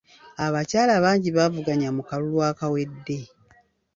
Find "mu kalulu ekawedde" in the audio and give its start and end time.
1.95-3.17